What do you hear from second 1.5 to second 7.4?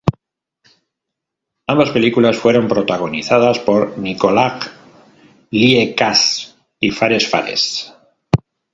Ambas películas fueron protagonizadas por Nikolaj Lie Kaas y Fares